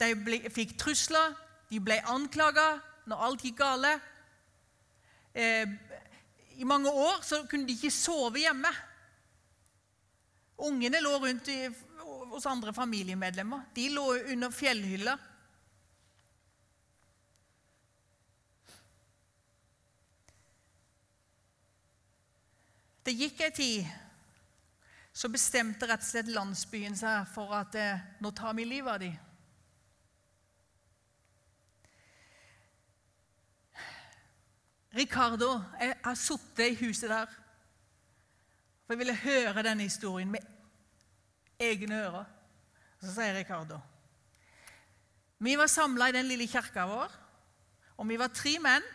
De 0.00 0.10
ble, 0.18 0.40
fikk 0.52 0.76
trusler. 0.78 1.34
De 1.70 1.80
ble 1.80 1.96
anklaga 2.10 2.74
når 3.08 3.22
alt 3.28 3.44
gikk 3.46 3.56
gale. 3.62 3.94
Eh, 5.34 5.70
I 6.60 6.66
mange 6.68 6.90
år 6.90 7.22
så 7.22 7.44
kunne 7.50 7.66
de 7.66 7.74
ikke 7.78 7.90
sove 7.90 8.42
hjemme. 8.42 8.70
Ungene 10.64 11.00
lå 11.04 11.12
rundt 11.20 11.48
i, 11.52 11.58
hos 12.30 12.46
andre 12.46 12.72
familiemedlemmer. 12.72 13.66
De 13.74 13.88
lå 13.92 14.04
under 14.32 14.50
fjellhylla. 14.50 15.18
Det 23.04 23.12
gikk 23.12 23.42
ei 23.44 23.52
tid, 23.52 23.88
så 25.12 25.28
bestemte 25.28 25.84
rett 25.84 26.00
og 26.00 26.08
slett 26.08 26.30
landsbyen 26.32 26.96
seg 26.96 27.28
for 27.34 27.52
at 27.52 27.76
eh, 27.76 28.00
nå 28.24 28.32
tar 28.32 28.56
vi 28.56 28.64
livet 28.64 28.94
av 28.94 29.02
dem. 29.02 29.18
Ricardo 34.94 35.50
jeg 35.80 35.98
har 36.04 36.16
sittet 36.16 36.64
i 36.70 36.80
huset 36.80 37.10
der. 37.12 37.28
For 38.86 38.94
jeg 38.94 39.02
ville 39.02 39.20
høre 39.20 39.66
denne 39.66 39.84
historien 39.88 40.32
med 40.32 40.53
egne 41.72 42.00
ører. 42.06 42.30
Så 43.00 43.12
sier 43.12 43.34
Ricardo 43.36 43.80
Vi 45.38 45.56
var 45.60 45.68
samla 45.68 46.08
i 46.08 46.16
den 46.16 46.28
lille 46.28 46.46
kirka 46.48 46.86
vår, 46.88 47.10
og 47.98 48.08
vi 48.08 48.18
var 48.18 48.32
tre 48.32 48.54
menn 48.62 48.86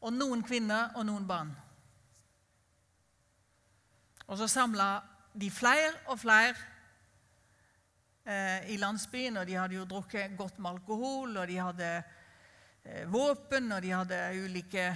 og 0.00 0.14
noen 0.14 0.42
kvinner 0.46 0.94
og 0.96 1.04
noen 1.06 1.26
barn. 1.28 1.50
Og 4.30 4.38
så 4.38 4.46
samla 4.48 5.02
de 5.34 5.50
flere 5.50 5.90
og 6.06 6.20
flere 6.22 6.54
eh, 8.24 8.70
i 8.72 8.78
landsbyen, 8.80 9.36
og 9.36 9.46
de 9.46 9.58
hadde 9.58 9.76
jo 9.76 9.88
drukket 9.90 10.36
godt 10.38 10.58
med 10.58 10.70
alkohol, 10.70 11.36
og 11.36 11.48
de 11.48 11.58
hadde 11.58 11.90
eh, 12.84 13.04
våpen, 13.10 13.72
og 13.72 13.82
de 13.82 13.90
hadde 13.90 14.20
ulike 14.44 14.86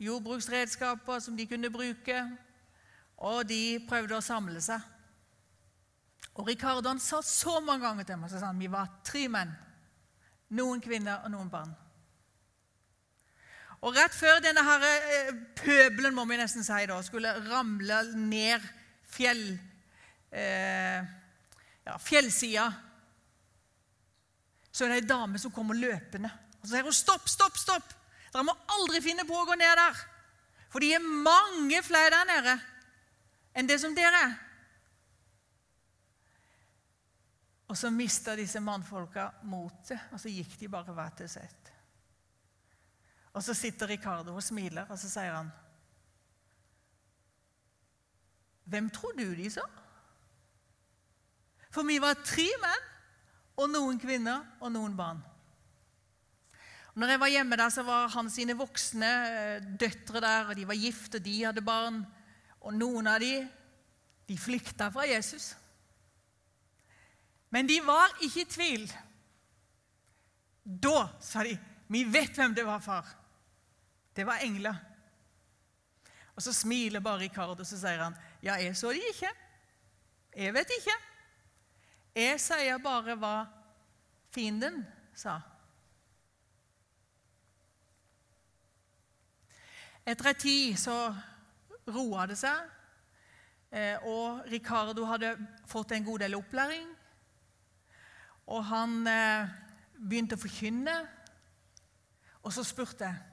jordbruksredskaper 0.00 1.18
som 1.18 1.36
de 1.36 1.46
kunne 1.46 1.70
bruke. 1.70 2.22
Og 3.20 3.44
de 3.48 3.80
prøvde 3.88 4.16
å 4.16 4.24
samle 4.24 4.62
seg. 4.64 4.80
Og 6.38 6.46
Ricardo 6.48 6.92
sa 6.98 7.20
så 7.22 7.60
mange 7.60 7.84
ganger 7.84 8.06
til 8.08 8.18
meg 8.20 8.30
så 8.32 8.40
sa 8.40 8.50
han, 8.50 8.60
vi 8.60 8.70
var 8.70 8.88
tre 9.04 9.26
menn. 9.28 9.52
Noen 10.56 10.82
kvinner 10.82 11.24
og 11.24 11.32
noen 11.34 11.50
barn. 11.52 11.72
Og 13.80 13.96
rett 13.96 14.12
før 14.12 14.42
denne 14.44 14.62
her, 14.64 14.82
eh, 14.84 15.32
pøbelen 15.56 16.14
må 16.14 16.26
vi 16.28 16.36
nesten 16.36 16.64
si 16.64 16.86
da, 16.86 16.98
skulle 17.02 17.32
ramle 17.46 18.02
ned 18.12 18.64
fjell, 19.08 19.58
eh, 20.32 21.00
ja, 21.86 21.96
fjellsida, 21.96 22.66
så 24.70 24.84
er 24.84 24.88
det 24.88 25.00
ei 25.02 25.08
dame 25.08 25.38
som 25.38 25.52
kommer 25.52 25.74
løpende. 25.74 26.30
Og 26.60 26.68
Så 26.68 26.74
sier 26.74 26.84
hun 26.84 26.92
stopp, 26.92 27.28
stopp, 27.28 27.56
stopp! 27.56 27.94
Dere 28.32 28.44
må 28.46 28.54
aldri 28.68 29.00
finne 29.00 29.24
på 29.26 29.34
å 29.34 29.46
gå 29.46 29.56
ned 29.58 29.76
der. 29.76 29.96
For 30.70 30.78
de 30.78 30.92
er 30.94 31.02
mange 31.02 31.82
flere 31.82 32.10
der 32.10 32.28
nede 32.28 32.60
enn 33.54 33.66
det 33.66 33.80
som 33.82 33.94
dere 33.94 34.14
er. 34.14 34.36
Og 37.70 37.78
så 37.78 37.90
mista 37.94 38.34
disse 38.34 38.58
mannfolka 38.62 39.28
motet, 39.46 40.08
og 40.10 40.18
så 40.18 40.30
gikk 40.32 40.56
de 40.58 40.68
bare 40.70 40.94
hver 40.94 41.12
til 41.20 41.28
sitt. 41.30 41.70
Og 43.30 43.44
så 43.46 43.54
sitter 43.54 43.92
Ricardo 43.92 44.34
og 44.34 44.42
smiler, 44.42 44.90
og 44.90 44.98
så 44.98 45.10
sier 45.10 45.36
han 45.36 45.52
Hvem 48.70 48.90
tror 48.94 49.14
du 49.18 49.24
de 49.34 49.48
så? 49.50 49.64
For 51.74 51.86
vi 51.86 51.98
var 52.02 52.18
tre 52.26 52.46
menn 52.62 52.86
og 53.60 53.70
noen 53.70 53.98
kvinner 54.02 54.44
og 54.62 54.70
noen 54.74 54.94
barn. 54.98 55.22
Når 56.98 57.12
jeg 57.12 57.20
var 57.22 57.32
hjemme 57.32 57.58
der, 57.58 57.70
så 57.70 57.82
var 57.86 58.10
hans 58.14 58.34
sine 58.38 58.56
voksne 58.58 59.10
eh, 59.30 59.66
døtre 59.78 60.22
der, 60.22 60.50
og 60.50 60.58
de 60.58 60.66
var 60.66 60.78
gift, 60.78 61.14
og 61.14 61.24
de 61.24 61.34
hadde 61.44 61.62
barn. 61.66 62.00
Og 62.66 62.74
noen 62.74 63.06
av 63.10 63.22
de, 63.22 63.44
de 64.26 64.38
flykta 64.38 64.90
fra 64.90 65.06
Jesus. 65.06 65.52
Men 67.50 67.66
de 67.66 67.80
var 67.82 68.14
ikke 68.22 68.40
i 68.40 68.50
tvil. 68.50 68.92
Da 70.64 71.08
sa 71.20 71.42
de, 71.44 71.58
'Vi 71.88 72.04
vet 72.04 72.36
hvem 72.36 72.54
det 72.54 72.66
var, 72.66 72.78
far.' 72.78 73.16
Det 74.16 74.26
var 74.26 74.38
engler. 74.42 74.74
Og 76.34 76.42
Så 76.42 76.52
smiler 76.52 77.00
bare 77.00 77.18
Ricardo 77.18 77.64
så 77.64 77.78
sier 77.78 78.02
han, 78.02 78.16
'Ja, 78.42 78.54
jeg 78.54 78.76
så 78.76 78.92
de 78.92 79.00
ikke. 79.08 79.30
Jeg 80.36 80.54
vet 80.54 80.70
ikke. 80.78 80.96
Jeg 82.14 82.40
sier 82.40 82.78
bare 82.78 83.16
hva 83.16 83.46
fienden 84.30 84.86
sa.' 85.14 85.40
Etter 90.06 90.28
en 90.28 90.34
tid 90.34 90.78
så 90.78 90.94
roa 91.86 92.26
det 92.26 92.38
seg, 92.38 92.70
eh, 93.70 93.98
og 94.02 94.46
Ricardo 94.50 95.04
hadde 95.04 95.36
fått 95.66 95.92
en 95.92 96.04
god 96.04 96.18
del 96.18 96.34
opplæring. 96.34 96.99
Og 98.50 98.64
han 98.66 99.00
eh, 99.06 99.50
begynte 99.94 100.36
å 100.38 100.42
forkynne, 100.42 100.94
og 102.40 102.54
så 102.54 102.64
spurte 102.66 103.06
jeg 103.06 103.26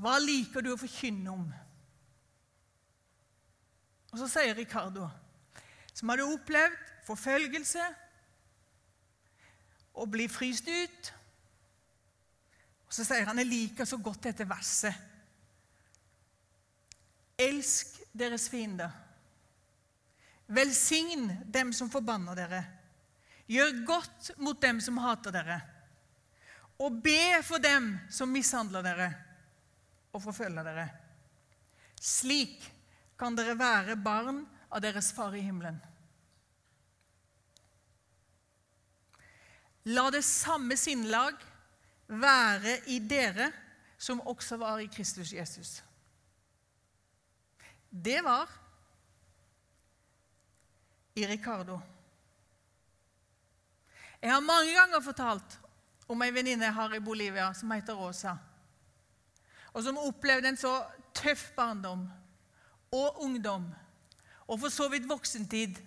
hva 0.00 0.14
liker 0.22 0.62
du 0.62 0.70
å 0.70 0.78
forkynne 0.78 1.32
om? 1.32 1.46
Og 4.10 4.20
så 4.20 4.28
sier 4.30 4.54
Ricardo, 4.54 5.08
som 5.90 6.12
hadde 6.12 6.28
opplevd 6.30 6.76
forfølgelse 7.08 7.86
og 9.98 10.12
bli 10.14 10.28
fryst 10.30 10.70
ut. 10.70 11.12
Og 12.86 12.94
så 12.94 13.06
sier 13.06 13.26
han 13.26 13.38
jeg 13.42 13.50
liker 13.50 13.88
så 13.88 13.98
godt 14.02 14.28
dette 14.30 14.46
verset. 14.48 14.94
Elsk 17.40 17.98
deres 18.14 18.48
fiender. 18.52 18.90
Velsign 20.50 21.30
dem 21.46 21.70
som 21.74 21.90
forbanner 21.90 22.38
dere. 22.38 22.62
Gjør 23.50 23.84
godt 23.86 24.30
mot 24.38 24.60
dem 24.62 24.78
som 24.82 25.00
hater 25.02 25.34
dere. 25.34 25.58
Og 26.80 27.00
be 27.02 27.42
for 27.44 27.62
dem 27.62 27.92
som 28.12 28.30
mishandler 28.30 28.84
dere 28.86 29.08
og 30.14 30.22
forfølger 30.22 30.66
dere. 30.66 30.86
Slik 32.00 32.62
kan 33.20 33.36
dere 33.36 33.58
være 33.58 33.98
barn 34.00 34.44
av 34.70 34.80
deres 34.84 35.10
far 35.12 35.34
i 35.36 35.42
himmelen. 35.44 35.80
La 39.90 40.06
det 40.12 40.22
samme 40.24 40.76
sinnlag 40.78 41.36
være 42.06 42.80
i 42.92 42.98
dere 43.02 43.50
som 44.00 44.22
også 44.28 44.56
var 44.60 44.80
i 44.80 44.88
Kristus 44.92 45.32
Jesus. 45.32 45.80
Det 47.90 48.20
var 48.24 48.48
i 51.14 51.26
Ricardo. 51.26 51.80
Jeg 54.22 54.32
har 54.32 54.40
mange 54.40 54.72
ganger 54.76 55.00
fortalt 55.00 55.58
om 56.10 56.22
ei 56.22 56.32
venninne 56.34 56.66
jeg 56.66 56.76
har 56.76 56.94
i 56.94 57.00
Bolivia 57.00 57.52
som 57.56 57.70
heter 57.72 57.96
Rosa, 57.96 58.34
og 59.72 59.84
som 59.84 60.00
opplevde 60.02 60.50
en 60.50 60.58
så 60.60 60.74
tøff 61.16 61.50
barndom 61.56 62.04
og 62.92 63.22
ungdom, 63.24 63.70
og 64.46 64.60
for 64.60 64.68
så 64.68 64.88
vidt 64.92 65.08
voksentid, 65.08 65.78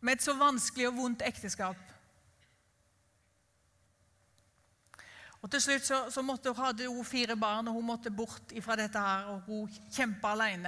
med 0.00 0.18
et 0.18 0.22
så 0.22 0.36
vanskelig 0.38 0.90
og 0.90 0.98
vondt 1.00 1.24
ekteskap. 1.26 1.78
Og 5.40 5.50
Til 5.50 5.62
slutt 5.62 5.86
så, 5.86 5.98
så 6.10 6.22
måtte, 6.22 6.52
hadde 6.58 6.88
hun 6.90 7.04
fire 7.04 7.36
barn, 7.36 7.68
og 7.68 7.74
hun 7.74 7.86
måtte 7.86 8.10
bort 8.10 8.52
fra 8.62 8.76
dette. 8.76 8.98
her, 8.98 9.24
og 9.24 9.40
Hun 9.46 9.70
kjempa. 9.92 10.34
Hun 10.34 10.66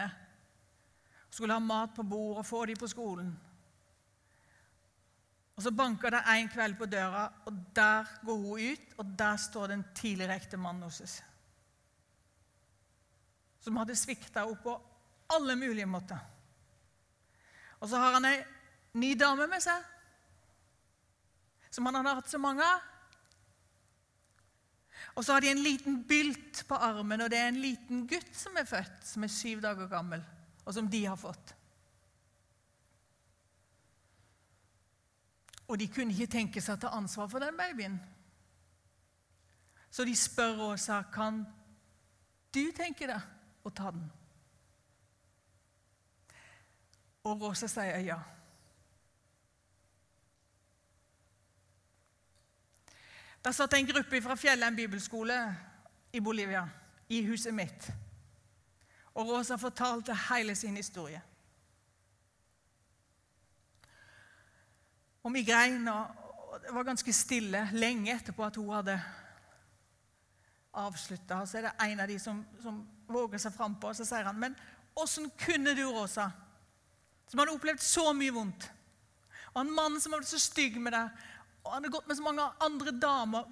skulle 1.31 1.53
ha 1.53 1.59
mat 1.59 1.95
på 1.97 2.03
bordet 2.03 2.39
og 2.39 2.47
få 2.47 2.65
dem 2.67 2.77
på 2.77 2.87
skolen. 2.87 3.33
Og 5.59 5.63
Så 5.63 5.73
banker 5.75 6.15
det 6.15 6.21
en 6.23 6.49
kveld 6.49 6.77
på 6.79 6.87
døra, 6.87 7.25
og 7.51 7.57
der 7.75 8.07
går 8.23 8.37
hun 8.39 8.61
ut, 8.63 8.93
og 9.03 9.09
der 9.19 9.37
står 9.37 9.73
den 9.73 9.83
tidligere 9.95 10.37
ektemannen 10.39 10.85
hennes. 10.87 11.17
Som 13.67 13.81
hadde 13.81 13.97
svikta 13.99 14.45
henne 14.47 14.63
på 14.63 14.77
alle 15.35 15.57
mulige 15.59 15.91
måter. 15.91 16.23
Og 17.81 17.91
så 17.91 17.99
har 17.99 18.21
han 18.21 18.31
ei 18.31 18.39
ny 19.03 19.13
dame 19.19 19.51
med 19.51 19.63
seg, 19.67 19.83
som 21.75 21.91
han 21.91 21.99
hadde 22.01 22.15
hatt 22.21 22.31
så 22.31 22.39
mange 22.39 22.63
av. 22.63 22.87
Og 25.19 25.27
så 25.27 25.35
har 25.35 25.43
de 25.43 25.51
en 25.51 25.67
liten 25.67 26.05
bylt 26.07 26.63
på 26.71 26.79
armen, 26.79 27.27
og 27.27 27.35
det 27.35 27.43
er 27.43 27.51
en 27.51 27.63
liten 27.67 28.07
gutt 28.07 28.31
som 28.31 28.55
er 28.63 28.67
født, 28.67 29.03
som 29.11 29.27
er 29.27 29.39
syv 29.41 29.67
dager 29.67 29.91
gammel, 29.91 30.23
og 30.63 30.75
som 30.75 30.87
de 30.87 31.03
har 31.03 31.19
fått. 31.19 31.58
Og 35.69 35.79
de 35.79 35.89
kunne 35.93 36.13
ikke 36.13 36.33
tenke 36.33 36.61
seg 36.65 36.79
å 36.79 36.83
ta 36.87 36.95
ansvar 36.97 37.29
for 37.29 37.45
den 37.45 37.57
babyen. 37.57 37.99
Så 39.91 40.05
de 40.05 40.17
spør 40.17 40.73
Åsa 40.73 41.03
kan 41.13 41.43
du 42.55 42.63
tenke 42.77 43.09
deg 43.09 43.65
å 43.65 43.71
ta 43.71 43.93
den. 43.93 44.09
Og 47.29 47.43
Rosa 47.43 47.69
sier 47.69 48.01
ja. 48.07 48.19
Der 53.45 53.55
satt 53.55 53.75
en 53.77 53.87
gruppe 53.87 54.21
fra 54.23 54.37
Fjellheim 54.37 54.77
bibelskole 54.77 55.37
i 56.13 56.21
Bolivia, 56.21 56.65
i 57.09 57.23
huset 57.27 57.55
mitt. 57.55 57.91
Og 59.15 59.29
Rosa 59.29 59.57
fortalte 59.57 60.17
hele 60.29 60.55
sin 60.57 60.77
historie. 60.77 61.21
Og 65.29 65.35
vi 65.35 65.43
grein, 65.45 65.85
og 65.89 66.61
det 66.65 66.71
var 66.73 66.87
ganske 66.89 67.13
stille 67.13 67.67
lenge 67.77 68.15
etterpå 68.15 68.47
at 68.47 68.57
hun 68.57 68.71
hadde 68.73 68.95
avslutta. 70.73 71.43
Så 71.45 71.59
er 71.59 71.67
det 71.67 71.73
en 71.85 72.01
av 72.01 72.09
de 72.09 72.17
som, 72.23 72.39
som 72.63 72.79
våger 73.13 73.43
seg 73.43 73.53
frampå, 73.53 73.91
og 73.91 73.97
så 73.99 74.07
sier 74.09 74.25
han, 74.25 74.39
'Men 74.41 74.57
åssen 74.97 75.29
kunne 75.45 75.75
du, 75.77 75.85
Rosa, 75.85 76.31
som 77.29 77.39
hadde 77.39 77.53
opplevd 77.53 77.85
så 77.85 78.13
mye 78.17 78.33
vondt, 78.33 78.71
og 79.53 79.61
en 79.61 79.75
mann 79.75 80.01
som 80.01 80.13
hadde 80.13 80.25
vært 80.25 80.33
så 80.33 80.41
stygg 80.41 80.81
med 80.81 80.97
deg, 80.97 81.11
og 81.65 81.73
han 81.75 81.83
hadde 81.83 81.93
gått 81.93 82.09
med 82.09 82.17
så 82.17 82.23
mange 82.23 82.49
andre 82.61 82.91
damer 83.01 83.45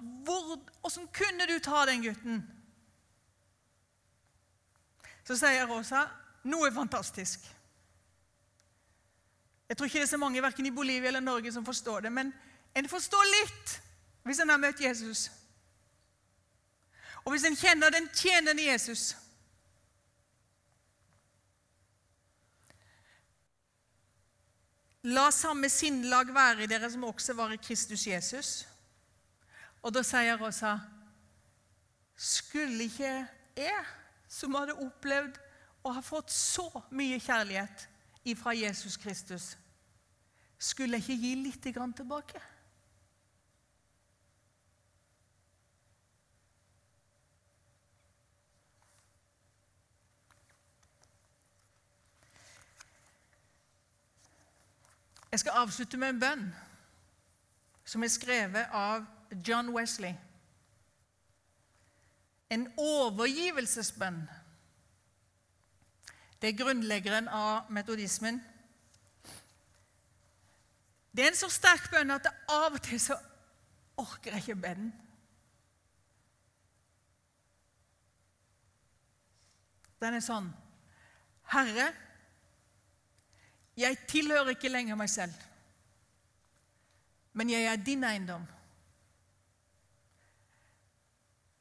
Åssen 0.83 1.07
kunne 1.13 1.45
du 1.45 1.59
ta 1.59 1.85
den 1.85 2.01
gutten?' 2.01 2.41
Så 5.23 5.37
sier 5.37 5.67
Rosa 5.67 6.07
noe 6.43 6.71
fantastisk. 6.71 7.56
Jeg 9.69 9.77
tror 9.77 9.85
ikke 9.85 9.99
det 9.99 10.07
er 10.07 10.15
så 10.15 10.17
mange 10.17 10.41
verken 10.41 10.65
i 10.65 10.71
Bolivia 10.71 11.07
eller 11.07 11.19
Norge 11.19 11.51
som 11.51 11.65
forstår 11.65 12.07
det, 12.07 12.11
men 12.11 12.33
en 12.75 12.89
forstår 12.89 13.25
litt 13.33 13.77
hvis 14.27 14.39
en 14.43 14.49
har 14.49 14.59
møtt 14.59 14.81
Jesus. 14.83 15.27
Og 17.25 17.33
hvis 17.33 17.43
en 17.47 17.55
kjenner 17.59 17.91
den 17.91 18.07
tjenende 18.15 18.63
Jesus. 18.63 19.15
La 25.07 25.29
samme 25.31 25.69
sinnlag 25.71 26.31
være 26.35 26.63
i 26.63 26.69
dere 26.71 26.89
som 26.91 27.03
også 27.07 27.35
var 27.35 27.51
i 27.55 27.59
Kristus 27.59 28.07
Jesus. 28.07 28.51
Og 29.83 29.93
da 29.95 30.03
sier 30.03 30.39
Rosa 30.39 30.77
Skulle 32.17 32.87
ikke 32.87 33.11
jeg, 33.55 33.83
som 34.27 34.55
hadde 34.57 34.73
opplevd 34.81 35.35
og 35.83 35.93
har 35.93 36.03
fått 36.03 36.31
så 36.33 36.65
mye 36.89 37.19
kjærlighet, 37.21 37.85
ifra 38.27 38.53
Jesus 38.55 38.97
Kristus, 38.97 39.57
skulle 40.57 40.97
jeg 40.97 41.09
ikke 41.09 41.21
gi 41.21 41.33
litt 41.35 41.63
tilbake? 41.95 42.41
Jeg 55.31 55.39
skal 55.39 55.51
avslutte 55.51 55.97
med 55.97 56.09
en 56.09 56.19
bønn 56.19 56.47
som 57.85 58.03
er 58.03 58.11
skrevet 58.11 58.71
av 58.73 59.05
John 59.47 59.69
Wesley. 59.75 60.15
En 62.49 62.67
overgivelsesbønn. 62.77 64.23
Det 66.41 66.51
er 66.51 66.59
grunnleggeren 66.59 67.27
av 67.33 67.71
metodismen. 67.73 68.37
Det 71.11 71.25
er 71.25 71.31
en 71.31 71.39
så 71.39 71.49
sterk 71.49 71.89
bønn 71.89 72.13
at 72.13 72.29
av 72.53 72.75
og 72.77 72.81
til 72.85 72.99
så 73.01 73.17
orker 73.97 74.35
jeg 74.35 74.43
ikke 74.45 74.61
be 74.61 74.73
den. 74.77 74.91
Den 79.97 80.13
er 80.13 80.21
sånn 80.21 80.51
Herre, 81.47 81.87
jeg 83.79 83.97
tilhører 84.09 84.51
ikke 84.51 84.69
lenger 84.69 84.97
meg 84.99 85.09
selv, 85.09 85.33
men 87.37 87.49
jeg 87.53 87.69
er 87.69 87.79
din 87.81 88.03
eiendom. 88.03 88.43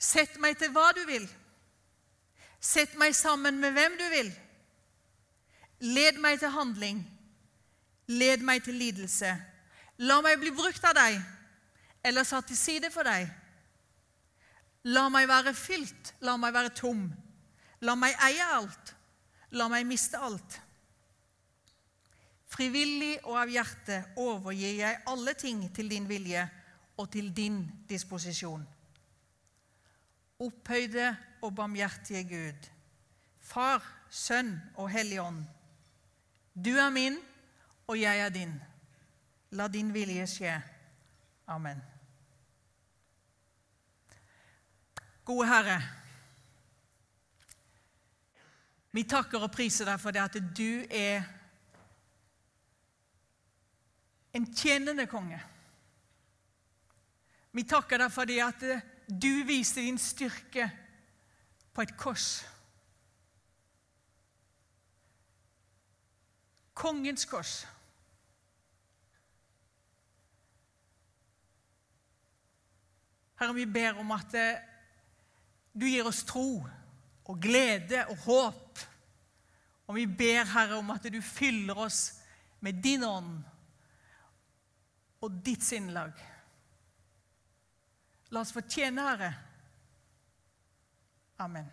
Sett 0.02 0.36
meg 0.42 0.58
til 0.58 0.72
hva 0.74 0.88
du 0.96 1.04
vil. 1.08 1.24
Sett 2.60 2.96
meg 2.98 3.14
sammen 3.16 3.60
med 3.62 3.76
hvem 3.76 3.94
du 4.00 4.04
vil. 4.10 4.32
Led 5.80 6.20
meg 6.20 6.38
til 6.40 6.52
handling. 6.54 7.02
Led 8.06 8.44
meg 8.46 8.62
til 8.64 8.78
lidelse. 8.78 9.32
La 9.98 10.20
meg 10.24 10.38
bli 10.40 10.52
brukt 10.54 10.84
av 10.84 10.96
deg 10.96 11.18
eller 12.06 12.26
satt 12.26 12.46
til 12.46 12.58
side 12.58 12.90
for 12.94 13.06
deg. 13.08 13.26
La 14.94 15.08
meg 15.10 15.26
være 15.26 15.54
fylt, 15.56 16.12
la 16.22 16.36
meg 16.38 16.54
være 16.54 16.70
tom. 16.78 17.08
La 17.82 17.96
meg 17.98 18.14
eie 18.28 18.44
alt, 18.54 18.92
la 19.58 19.66
meg 19.72 19.86
miste 19.88 20.20
alt. 20.22 20.60
Frivillig 22.46 23.16
og 23.24 23.40
av 23.40 23.50
hjerte 23.50 23.98
overgir 24.22 24.78
jeg 24.78 25.02
alle 25.10 25.34
ting 25.34 25.64
til 25.74 25.90
din 25.90 26.06
vilje 26.08 26.44
og 26.96 27.10
til 27.12 27.32
din 27.34 27.58
disposisjon. 27.90 28.62
Opphøyde 30.46 31.10
og 31.42 31.54
barmhjertige 31.56 32.22
Gud, 32.30 32.70
Far, 33.42 33.82
Sønn 34.10 34.54
og 34.76 34.90
Hellig 34.92 35.18
Ånd 35.20 35.42
du 36.64 36.72
er 36.76 36.90
min, 36.90 37.18
og 37.86 38.00
jeg 38.00 38.20
er 38.20 38.32
din. 38.32 38.54
La 39.50 39.68
din 39.68 39.92
vilje 39.94 40.26
skje. 40.26 40.54
Amen. 41.46 41.82
Gode 45.24 45.46
Herre, 45.48 45.80
vi 48.90 49.02
takker 49.04 49.42
og 49.42 49.52
priser 49.52 49.88
deg 49.90 50.00
for 50.00 50.14
det 50.14 50.22
at 50.22 50.38
du 50.56 50.86
er 50.88 51.26
en 54.36 54.46
tjenende 54.54 55.06
konge. 55.10 55.38
Vi 57.56 57.64
takker 57.68 58.00
deg 58.00 58.12
for 58.12 58.28
det 58.28 58.40
at 58.44 58.64
du 59.08 59.32
viste 59.48 59.84
din 59.84 59.98
styrke 60.00 60.68
på 61.74 61.84
et 61.84 61.96
kors. 61.98 62.44
Kongens 66.76 67.24
kors. 67.28 67.64
Herre, 73.36 73.54
vi 73.56 73.66
ber 73.68 73.98
om 74.00 74.12
at 74.16 74.36
eh, 74.36 74.60
du 75.76 75.88
gir 75.88 76.06
oss 76.08 76.22
tro 76.28 76.62
og 77.26 77.40
glede 77.42 78.04
og 78.12 78.22
håp. 78.24 78.84
Og 79.86 79.98
vi 79.98 80.06
ber, 80.08 80.48
Herre, 80.50 80.80
om 80.80 80.90
at 80.94 81.08
du 81.12 81.20
fyller 81.22 81.78
oss 81.86 82.00
med 82.64 82.80
din 82.82 83.04
ånd 83.04 83.36
og 85.22 85.42
ditt 85.44 85.64
sinnlag. 85.64 86.16
La 88.32 88.42
oss 88.42 88.54
fortjene, 88.56 89.04
Herre. 89.06 89.32
Amen. 91.38 91.68